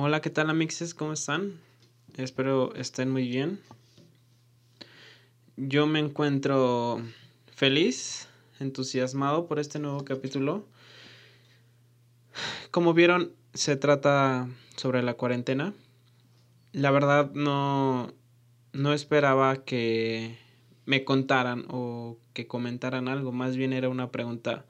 [0.00, 0.94] Hola, ¿qué tal amixes?
[0.94, 1.58] ¿Cómo están?
[2.16, 3.60] Espero estén muy bien.
[5.56, 7.02] Yo me encuentro
[7.52, 8.28] feliz,
[8.60, 10.64] entusiasmado por este nuevo capítulo.
[12.70, 15.74] Como vieron, se trata sobre la cuarentena.
[16.70, 18.12] La verdad no,
[18.72, 20.38] no esperaba que
[20.86, 24.64] me contaran o que comentaran algo, más bien era una pregunta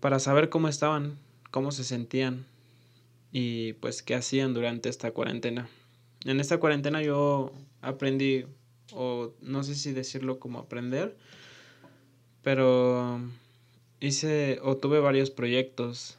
[0.00, 1.16] para saber cómo estaban,
[1.50, 2.51] cómo se sentían
[3.32, 5.68] y pues qué hacían durante esta cuarentena.
[6.24, 8.44] En esta cuarentena yo aprendí,
[8.92, 11.16] o no sé si decirlo como aprender,
[12.42, 13.20] pero
[14.00, 16.18] hice o tuve varios proyectos.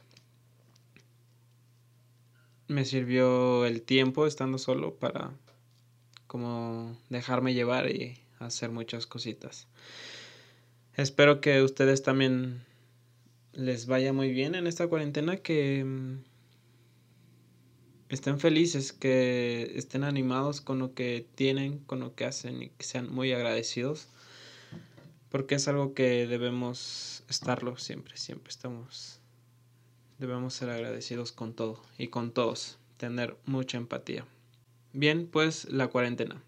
[2.66, 5.32] Me sirvió el tiempo estando solo para
[6.26, 9.68] como dejarme llevar y hacer muchas cositas.
[10.96, 12.64] Espero que ustedes también
[13.52, 16.33] les vaya muy bien en esta cuarentena, que mm,
[18.08, 22.84] estén felices, que estén animados con lo que tienen, con lo que hacen y que
[22.84, 24.08] sean muy agradecidos,
[25.30, 29.20] porque es algo que debemos estarlo siempre, siempre estamos,
[30.18, 34.26] debemos ser agradecidos con todo y con todos, tener mucha empatía.
[34.92, 36.40] Bien, pues la cuarentena.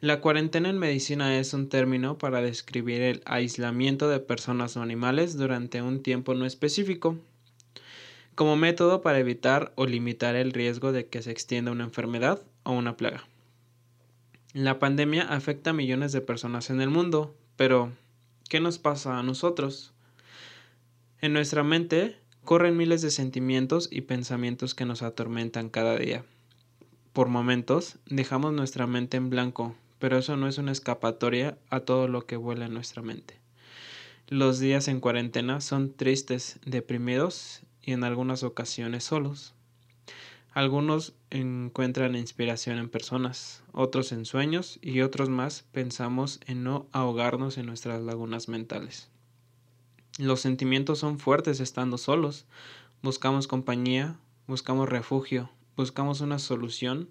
[0.00, 5.36] La cuarentena en medicina es un término para describir el aislamiento de personas o animales
[5.36, 7.18] durante un tiempo no específico,
[8.34, 12.72] como método para evitar o limitar el riesgo de que se extienda una enfermedad o
[12.72, 13.26] una plaga.
[14.52, 17.92] La pandemia afecta a millones de personas en el mundo, pero
[18.48, 19.92] ¿qué nos pasa a nosotros?
[21.20, 26.24] En nuestra mente corren miles de sentimientos y pensamientos que nos atormentan cada día.
[27.12, 32.08] Por momentos dejamos nuestra mente en blanco pero eso no es una escapatoria a todo
[32.08, 33.38] lo que vuela en nuestra mente.
[34.26, 39.54] Los días en cuarentena son tristes, deprimidos y en algunas ocasiones solos.
[40.52, 47.58] Algunos encuentran inspiración en personas, otros en sueños y otros más pensamos en no ahogarnos
[47.58, 49.08] en nuestras lagunas mentales.
[50.18, 52.44] Los sentimientos son fuertes estando solos.
[53.02, 57.08] Buscamos compañía, buscamos refugio, buscamos una solución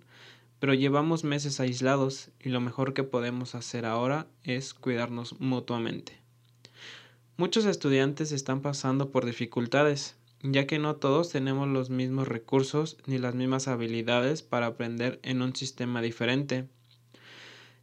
[0.61, 6.19] pero llevamos meses aislados y lo mejor que podemos hacer ahora es cuidarnos mutuamente.
[7.35, 13.17] Muchos estudiantes están pasando por dificultades, ya que no todos tenemos los mismos recursos ni
[13.17, 16.67] las mismas habilidades para aprender en un sistema diferente.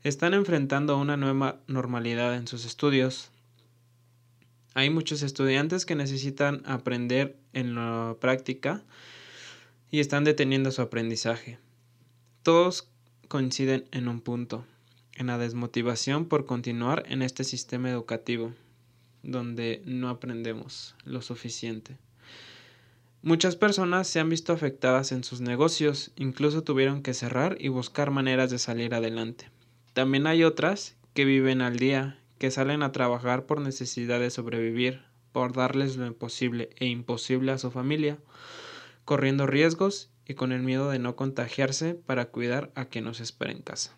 [0.03, 3.31] Están enfrentando una nueva normalidad en sus estudios.
[4.75, 8.83] Hay muchos estudiantes que necesitan aprender en la práctica
[9.91, 11.59] y están deteniendo su aprendizaje.
[12.43, 12.89] Todos
[13.29, 14.65] coinciden en un punto,
[15.15, 18.53] en la desmotivación por continuar en este sistema educativo,
[19.23, 21.97] donde no aprendemos lo suficiente.
[23.23, 28.13] Muchas personas se han visto afectadas en sus negocios, incluso tuvieron que cerrar y buscar
[28.13, 29.51] maneras de salir adelante.
[29.93, 35.03] También hay otras que viven al día, que salen a trabajar por necesidad de sobrevivir,
[35.33, 38.19] por darles lo posible e imposible a su familia,
[39.05, 43.51] corriendo riesgos y con el miedo de no contagiarse para cuidar a quien nos espera
[43.51, 43.97] en casa.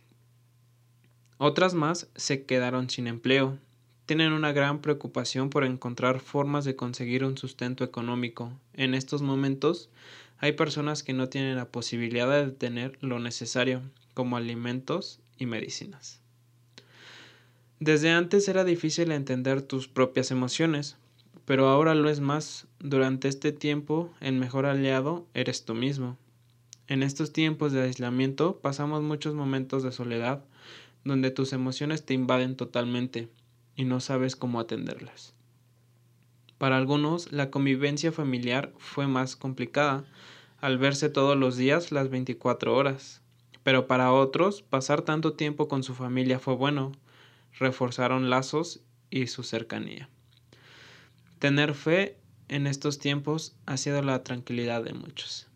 [1.36, 3.58] Otras más se quedaron sin empleo,
[4.10, 8.50] tienen una gran preocupación por encontrar formas de conseguir un sustento económico.
[8.74, 9.88] En estos momentos
[10.38, 13.82] hay personas que no tienen la posibilidad de tener lo necesario,
[14.12, 16.18] como alimentos y medicinas.
[17.78, 20.96] Desde antes era difícil entender tus propias emociones,
[21.44, 22.66] pero ahora lo es más.
[22.80, 26.16] Durante este tiempo, el mejor aliado eres tú mismo.
[26.88, 30.42] En estos tiempos de aislamiento pasamos muchos momentos de soledad
[31.04, 33.28] donde tus emociones te invaden totalmente
[33.76, 35.34] y no sabes cómo atenderlas.
[36.58, 40.04] Para algunos, la convivencia familiar fue más complicada
[40.60, 43.22] al verse todos los días las 24 horas,
[43.62, 46.92] pero para otros, pasar tanto tiempo con su familia fue bueno,
[47.58, 50.08] reforzaron lazos y su cercanía.
[51.38, 55.48] Tener fe en estos tiempos ha sido la tranquilidad de muchos.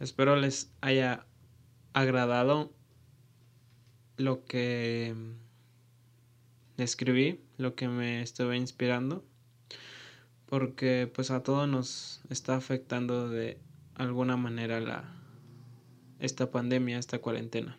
[0.00, 1.26] Espero les haya
[1.92, 2.72] agradado
[4.16, 5.14] lo que
[6.76, 9.24] escribí, lo que me estuve inspirando,
[10.46, 13.58] porque pues a todos nos está afectando de
[13.94, 15.04] alguna manera la
[16.18, 17.76] esta pandemia, esta cuarentena.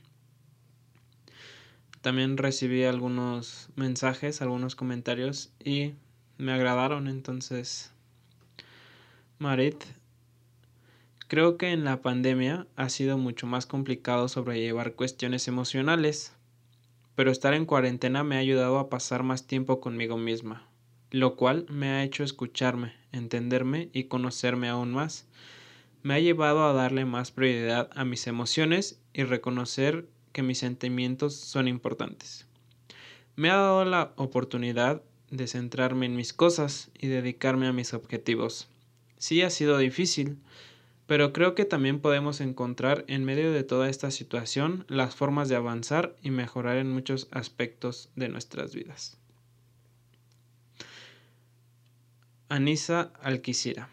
[2.01, 5.93] También recibí algunos mensajes, algunos comentarios y
[6.37, 7.07] me agradaron.
[7.07, 7.91] Entonces,
[9.39, 9.81] Marit,
[11.29, 16.33] creo que en la pandemia ha sido mucho más complicado sobrellevar cuestiones emocionales,
[17.15, 20.67] pero estar en cuarentena me ha ayudado a pasar más tiempo conmigo misma,
[21.11, 25.27] lo cual me ha hecho escucharme, entenderme y conocerme aún más.
[26.01, 31.35] me ha llevado a darle más prioridad a mis emociones y reconocer que mis sentimientos
[31.35, 32.45] son importantes.
[33.35, 35.01] Me ha dado la oportunidad
[35.31, 38.67] de centrarme en mis cosas y dedicarme a mis objetivos.
[39.17, 40.37] Sí ha sido difícil,
[41.05, 45.55] pero creo que también podemos encontrar en medio de toda esta situación las formas de
[45.55, 49.17] avanzar y mejorar en muchos aspectos de nuestras vidas.
[52.49, 53.89] Anisa Alquicira.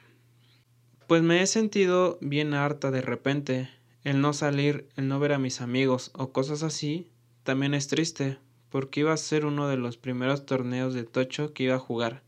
[1.06, 3.70] Pues me he sentido bien harta de repente.
[4.04, 7.08] El no salir, el no ver a mis amigos o cosas así,
[7.42, 8.38] también es triste,
[8.70, 12.22] porque iba a ser uno de los primeros torneos de tocho que iba a jugar.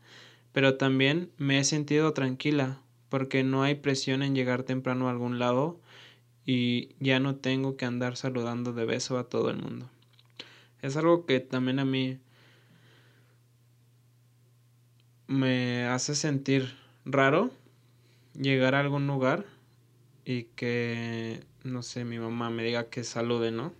[0.51, 2.81] Pero también me he sentido tranquila,
[3.13, 5.79] porque no hay presión en llegar temprano a algún lado
[6.47, 9.87] y ya no tengo que andar saludando de beso a todo el mundo.
[10.81, 12.17] Es algo que también a mí
[15.27, 16.75] me hace sentir
[17.05, 17.51] raro
[18.33, 19.45] llegar a algún lugar
[20.25, 23.73] y que, no sé, mi mamá me diga que salude, ¿no?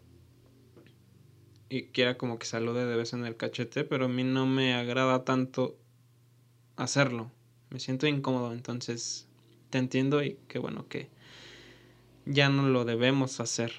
[1.69, 4.75] Y quiera como que salude de vez en el cachete, pero a mí no me
[4.75, 5.75] agrada tanto
[6.75, 7.31] hacerlo.
[7.73, 9.27] Me siento incómodo, entonces
[9.71, 11.09] te entiendo y qué bueno que
[12.27, 13.73] ya no lo debemos hacer.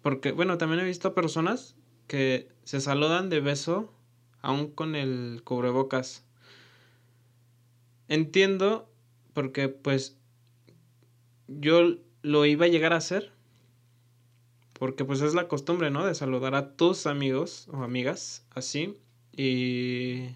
[0.00, 3.92] Porque, bueno, también he visto personas que se saludan de beso
[4.40, 6.24] aún con el cubrebocas.
[8.08, 8.90] Entiendo
[9.34, 10.16] porque pues
[11.48, 13.30] yo lo iba a llegar a hacer
[14.72, 16.06] porque pues es la costumbre, ¿no?
[16.06, 18.96] De saludar a tus amigos o amigas así
[19.36, 20.30] y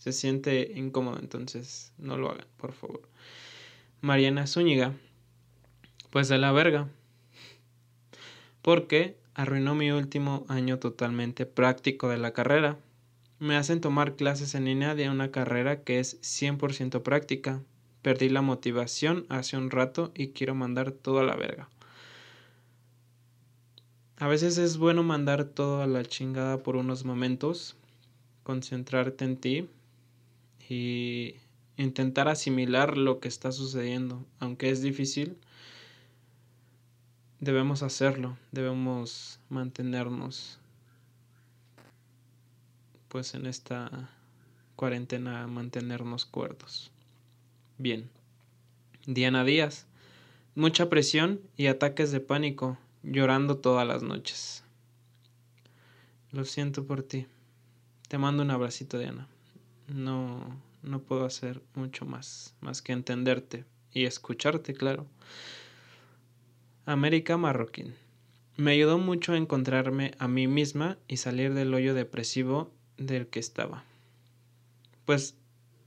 [0.00, 3.02] se siente incómodo, entonces no lo hagan, por favor.
[4.00, 4.94] Mariana Zúñiga,
[6.08, 6.88] pues de la verga.
[8.62, 12.78] Porque arruinó mi último año totalmente práctico de la carrera.
[13.40, 17.60] Me hacen tomar clases en línea de una carrera que es 100% práctica.
[18.00, 21.68] Perdí la motivación hace un rato y quiero mandar todo a la verga.
[24.16, 27.76] A veces es bueno mandar todo a la chingada por unos momentos,
[28.44, 29.68] concentrarte en ti
[30.70, 31.34] y
[31.76, 34.24] intentar asimilar lo que está sucediendo.
[34.38, 35.36] Aunque es difícil,
[37.40, 40.58] debemos hacerlo, debemos mantenernos
[43.08, 44.08] pues en esta
[44.76, 46.92] cuarentena mantenernos cuerdos.
[47.76, 48.08] Bien.
[49.06, 49.86] Diana Díaz.
[50.54, 54.62] Mucha presión y ataques de pánico, llorando todas las noches.
[56.30, 57.26] Lo siento por ti.
[58.06, 59.26] Te mando un abracito, Diana.
[59.94, 65.06] No, no puedo hacer mucho más, más que entenderte y escucharte, claro.
[66.86, 67.94] América Marroquín.
[68.56, 73.40] Me ayudó mucho a encontrarme a mí misma y salir del hoyo depresivo del que
[73.40, 73.84] estaba.
[75.06, 75.34] Pues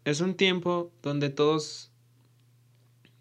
[0.06, 1.92] es un tiempo donde todos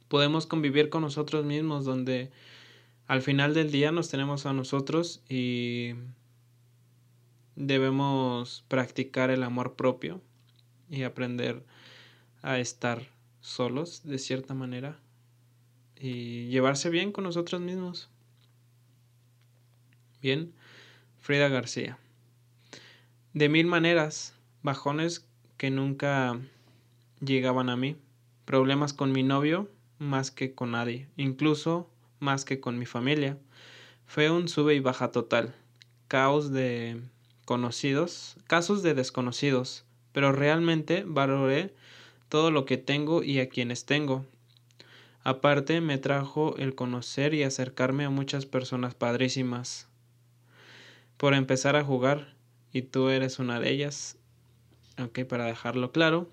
[0.09, 2.33] podemos convivir con nosotros mismos, donde
[3.07, 5.95] al final del día nos tenemos a nosotros y
[7.55, 10.21] debemos practicar el amor propio
[10.93, 11.65] y aprender
[12.43, 13.09] a estar
[13.41, 14.99] solos de cierta manera
[15.97, 18.11] y llevarse bien con nosotros mismos.
[20.21, 20.53] Bien,
[21.19, 21.99] Frida García.
[23.33, 26.39] De mil maneras, bajones que nunca
[27.25, 27.97] llegaban a mí.
[28.45, 31.89] Problemas con mi novio más que con nadie, incluso
[32.21, 33.39] más que con mi familia.
[34.05, 35.55] Fue un sube y baja total.
[36.07, 37.01] Caos de
[37.47, 41.75] conocidos, casos de desconocidos, pero realmente valoré
[42.29, 44.27] todo lo que tengo y a quienes tengo.
[45.25, 49.89] Aparte me trajo el conocer y acercarme a muchas personas padrísimas.
[51.17, 52.35] Por empezar a jugar,
[52.73, 54.19] y tú eres una de ellas.
[54.99, 56.29] Ok, para dejarlo claro.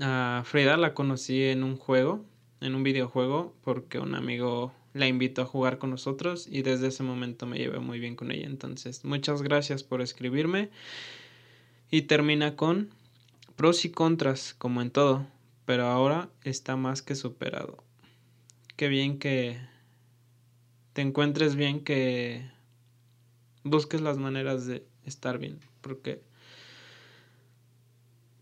[0.00, 2.24] A Frida la conocí en un juego,
[2.60, 7.02] en un videojuego, porque un amigo la invitó a jugar con nosotros y desde ese
[7.02, 8.46] momento me llevé muy bien con ella.
[8.46, 10.70] Entonces, muchas gracias por escribirme.
[11.90, 12.90] Y termina con
[13.56, 15.26] pros y contras, como en todo,
[15.64, 17.82] pero ahora está más que superado.
[18.76, 19.60] Qué bien que
[20.92, 22.48] te encuentres bien, que
[23.64, 26.22] busques las maneras de estar bien, porque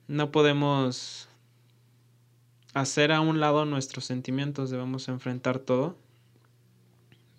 [0.07, 1.29] no podemos
[2.75, 5.97] hacer a un lado nuestros sentimientos, debemos enfrentar todo.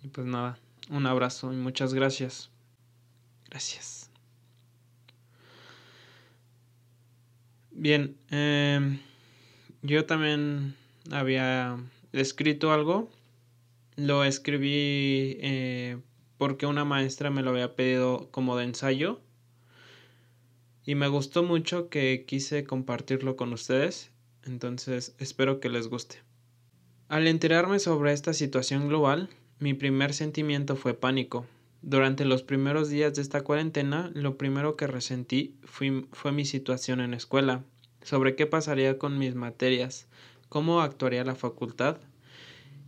[0.02, 0.58] Y pues nada,
[0.90, 2.50] un abrazo y muchas gracias.
[3.48, 4.09] Gracias.
[7.80, 8.98] Bien, em,
[9.80, 10.74] yo también
[11.10, 11.78] había
[12.12, 13.08] escrito algo.
[13.96, 15.96] Lo escribí eh,
[16.36, 19.22] porque una maestra me lo había pedido como de ensayo.
[20.84, 24.10] Y me gustó mucho que quise compartirlo con ustedes.
[24.44, 26.18] Entonces espero que les guste.
[27.08, 31.46] Al enterarme sobre esta situación global, mi primer sentimiento fue pánico.
[31.82, 37.12] Durante los primeros días de esta cuarentena, lo primero que resentí fue, mi situación en
[37.12, 37.64] la escuela,
[38.02, 40.06] sobre qué pasaría con mis materias,
[40.50, 41.96] cómo actuaría la facultad,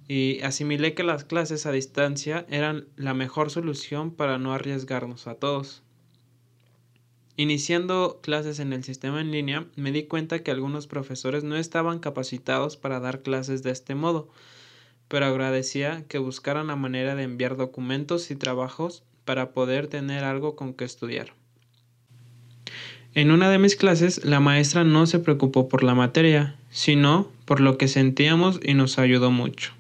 [0.08, 5.37] y asimilé que las clases a distancia eran la mejor solución para no arriesgarnos a
[5.37, 5.82] todos.
[7.37, 11.99] Iniciando clases en el sistema en línea, me di cuenta que algunos profesores no estaban
[11.99, 14.28] capacitados para dar clases de este modo,
[15.12, 20.57] pero agradecía que buscaran la manera de enviar documentos y trabajos para poder tener algo
[20.57, 21.35] con que estudiar.
[23.12, 27.61] En una de mis clases, la maestra no se preocupó por la materia, sino por
[27.61, 29.75] lo que sentíamos y nos ayudó mucho.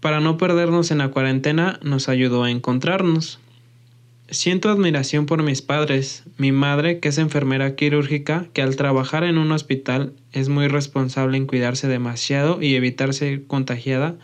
[0.00, 3.38] Para no perdernos en la cuarentena, nos ayudó a encontrarnos.
[4.30, 9.36] Siento admiración por mis padres, mi madre, que es enfermera quirúrgica, que al trabajar en
[9.36, 14.16] un hospital es muy responsable en cuidarse demasiado y evitar ser contagiada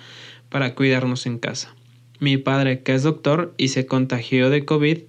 [0.49, 1.75] para cuidarnos en casa.
[2.19, 5.00] Mi padre, que es doctor y se contagió de COVID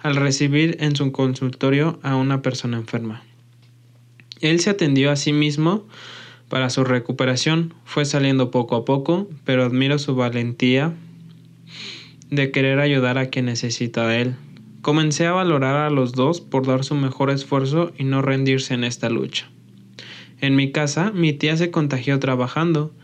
[0.00, 3.22] al recibir en su consultorio a una persona enferma.
[4.40, 5.86] Él se atendió a sí mismo
[6.48, 10.94] para su recuperación, fue saliendo poco a poco, pero admiro su valentía
[12.32, 14.34] de querer ayudar a quien necesita de él.
[14.80, 18.84] Comencé a valorar a los dos por dar su mejor esfuerzo y no rendirse en
[18.84, 19.50] esta lucha.
[20.40, 22.94] En mi casa, mi tía se contagió trabajando,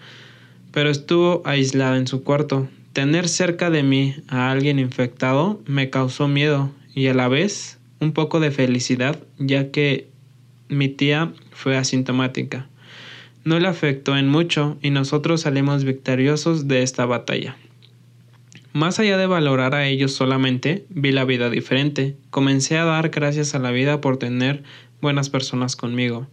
[0.72, 2.68] pero estuvo aislada en su cuarto.
[2.94, 8.12] Tener cerca de mí a alguien infectado me causó miedo y a la vez un
[8.12, 10.08] poco de felicidad, ya que
[10.70, 12.66] mi tía fue asintomática.
[13.44, 17.56] No le afectó en mucho y nosotros salimos victoriosos de esta batalla.
[18.72, 22.16] Más allá de valorar a ellos solamente, vi la vida diferente.
[22.30, 24.62] Comencé a dar gracias a la vida por tener
[25.00, 26.28] buenas personas conmigo,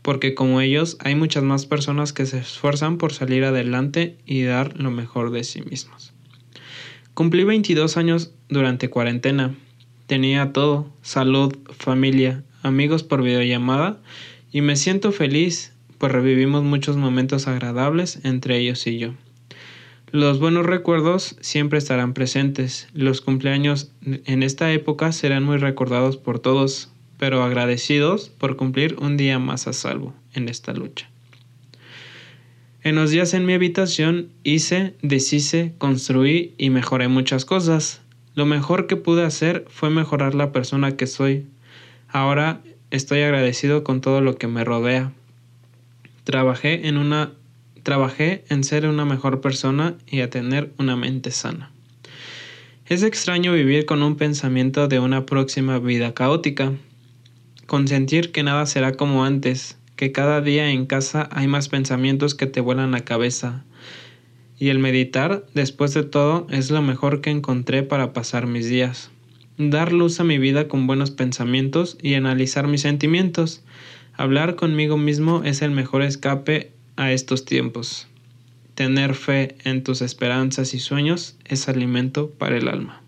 [0.00, 4.80] porque como ellos hay muchas más personas que se esfuerzan por salir adelante y dar
[4.80, 6.14] lo mejor de sí mismos.
[7.12, 9.54] Cumplí 22 años durante cuarentena.
[10.06, 14.00] Tenía todo, salud, familia, amigos por videollamada
[14.50, 19.14] y me siento feliz, pues revivimos muchos momentos agradables entre ellos y yo.
[20.12, 22.88] Los buenos recuerdos siempre estarán presentes.
[22.94, 29.16] Los cumpleaños en esta época serán muy recordados por todos, pero agradecidos por cumplir un
[29.16, 31.10] día más a salvo en esta lucha.
[32.84, 38.00] En los días en mi habitación hice, deshice, construí y mejoré muchas cosas.
[38.36, 41.46] Lo mejor que pude hacer fue mejorar la persona que soy.
[42.06, 42.60] Ahora
[42.92, 45.12] estoy agradecido con todo lo que me rodea.
[46.22, 47.32] Trabajé en una
[47.86, 51.70] Trabajé en ser una mejor persona y a tener una mente sana.
[52.86, 56.72] Es extraño vivir con un pensamiento de una próxima vida caótica,
[57.66, 62.34] con sentir que nada será como antes, que cada día en casa hay más pensamientos
[62.34, 63.62] que te vuelan la cabeza.
[64.58, 69.12] Y el meditar, después de todo, es lo mejor que encontré para pasar mis días.
[69.58, 73.62] Dar luz a mi vida con buenos pensamientos y analizar mis sentimientos.
[74.12, 78.06] Hablar conmigo mismo es el mejor escape a estos tiempos.
[78.74, 83.02] Tener fe en tus esperanzas y sueños es alimento para el alma.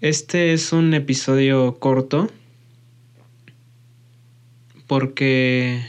[0.00, 2.28] Este es un episodio corto
[4.88, 5.84] porque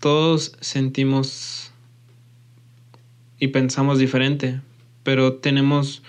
[0.00, 1.70] todos sentimos
[3.38, 4.60] y pensamos diferente,
[5.02, 6.02] pero tenemos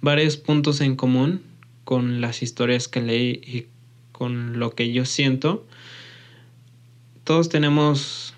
[0.00, 1.42] varios puntos en común
[1.84, 3.66] con las historias que leí y
[4.12, 5.64] con lo que yo siento
[7.28, 8.32] todos tenemos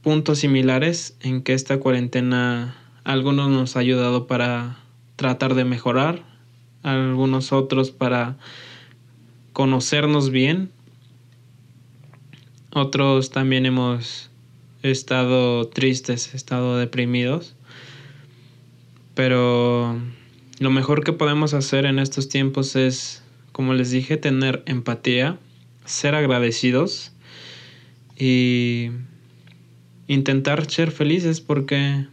[0.00, 4.78] puntos similares en que esta cuarentena algunos nos ha ayudado para
[5.16, 6.24] tratar de mejorar,
[6.82, 8.38] algunos otros para
[9.52, 10.70] conocernos bien,
[12.72, 14.30] otros también hemos
[14.82, 17.56] estado tristes, estado deprimidos,
[19.14, 20.00] pero
[20.60, 23.22] lo mejor que podemos hacer en estos tiempos es,
[23.52, 25.38] como les dije, tener empatía,
[25.84, 27.12] ser agradecidos,
[28.24, 28.92] y
[30.06, 32.06] intentar ser felices porque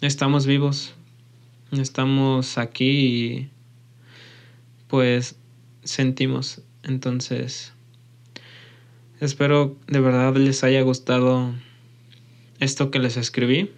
[0.00, 0.94] estamos vivos,
[1.70, 3.50] estamos aquí y
[4.88, 5.36] pues
[5.84, 6.62] sentimos.
[6.82, 7.74] Entonces,
[9.20, 11.52] espero de verdad les haya gustado
[12.58, 13.70] esto que les escribí.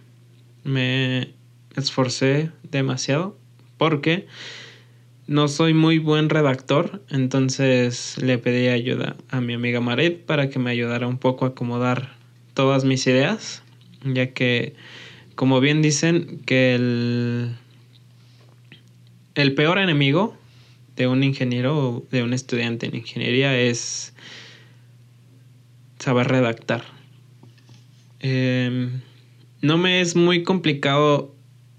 [0.63, 1.35] Me
[1.75, 3.37] esforcé demasiado
[3.77, 4.29] porque
[5.27, 10.59] no soy muy buen redactor, entonces le pedí ayuda a mi amiga Maret para que
[10.59, 12.15] me ayudara un poco a acomodar
[12.53, 13.63] todas mis ideas,
[14.05, 14.75] ya que,
[15.35, 17.57] como bien dicen, que el,
[19.35, 20.37] el peor enemigo
[20.97, 24.15] de un ingeniero o de un estudiante en ingeniería es
[25.99, 26.85] saber redactar.
[28.21, 29.01] Em,
[29.63, 31.34] no me es muy complicado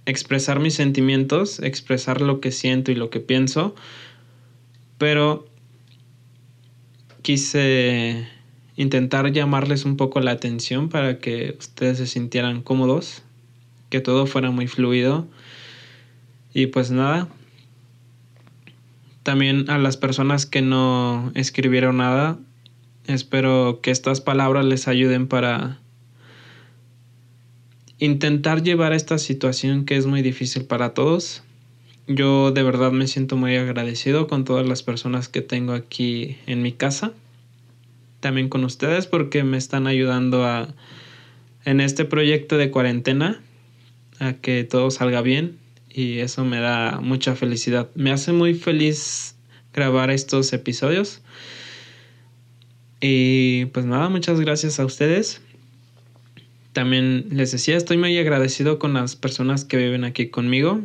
[0.06, 3.76] expresar mis sentimientos, expresar lo que siento y lo que pienso,
[4.98, 5.48] pero
[7.22, 8.28] quise
[8.76, 13.24] intentar llamarles un poco la atención para que ustedes se sintieran cómodos,
[13.90, 15.28] que todo fuera muy fluido.
[16.54, 17.28] Y pues nada,
[19.24, 22.38] también a las personas que no escribieron nada,
[23.08, 25.80] espero que estas palabras les ayuden para
[28.00, 31.44] intentar llevar esta situación que es muy difícil para todos.
[32.08, 36.62] Yo de verdad me siento muy agradecido con todas las personas que tengo aquí en
[36.62, 37.14] mi casa.
[38.20, 40.74] También con ustedes porque me están ayudando a
[41.66, 43.42] en este proyecto de cuarentena
[44.20, 45.58] a que todo salga bien
[45.90, 47.90] y eso me da mucha felicidad.
[47.96, 49.36] Me hace muy feliz
[49.74, 51.22] grabar estos episodios.
[53.02, 55.42] Y pues nada, muchas gracias a ustedes.
[56.76, 60.82] También les decía, estoy muy agradecido con las personas que viven aquí conmigo,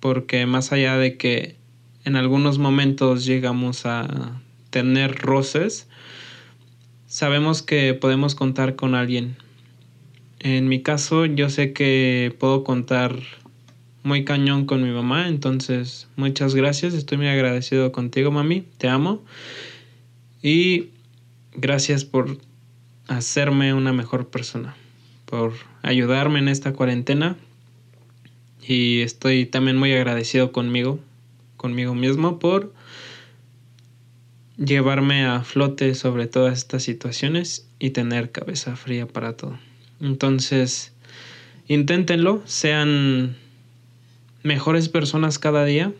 [0.00, 1.54] porque más allá de que
[2.04, 5.86] en algunos momentos llegamos a tener roces,
[7.06, 9.36] sabemos que podemos contar con alguien.
[10.40, 13.16] En mi caso, yo sé que puedo contar
[14.02, 19.22] muy cañón con mi mamá, entonces muchas gracias, estoy muy agradecido contigo, mami, te amo.
[20.42, 20.88] Y
[21.54, 22.38] gracias por
[23.06, 24.76] hacerme una mejor persona,
[25.30, 27.36] por ayudarme en esta cuarentena.
[28.66, 30.98] Y estoy también muy agradecido conmigo,
[31.56, 32.74] conmigo mismo, por
[34.58, 39.58] llevarme a flote sobre todas estas situaciones y tener cabeza fría para todo.
[40.00, 40.92] Entonces,
[41.66, 43.36] inténtenlo, sean
[44.42, 45.92] mejores personas cada día,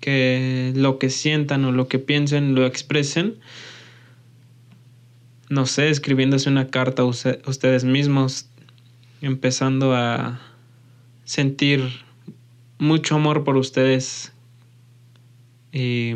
[0.00, 3.36] que lo que sientan o lo que piensen lo expresen
[5.50, 8.48] no sé, escribiéndose una carta a ustedes mismos,
[9.22, 10.40] empezando a
[11.24, 11.82] sentir
[12.78, 14.32] mucho amor por ustedes.
[15.72, 16.14] Y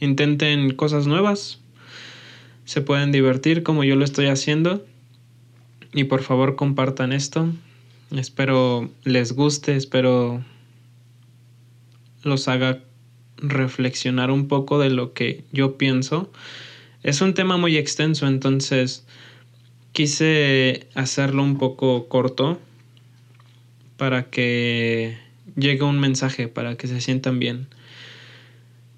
[0.00, 1.60] intenten cosas nuevas,
[2.64, 4.84] se pueden divertir como yo lo estoy haciendo.
[5.92, 7.48] Y por favor compartan esto.
[8.10, 10.44] Espero les guste, espero
[12.22, 12.80] los haga
[13.36, 16.30] reflexionar un poco de lo que yo pienso
[17.04, 19.04] es un tema muy extenso, entonces
[19.92, 22.58] quise hacerlo un poco corto
[23.96, 25.16] para que
[25.54, 27.68] llegue un mensaje, para que se sientan bien.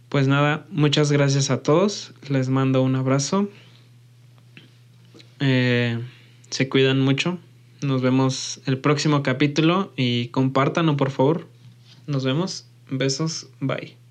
[0.08, 3.50] Pues nada, muchas gracias a todos, les mando un abrazo,
[5.40, 5.98] eh,
[6.48, 7.38] se cuidan mucho,
[7.82, 11.48] nos vemos el próximo capítulo y compártanlo por favor,
[12.06, 14.05] nos vemos, besos, bye.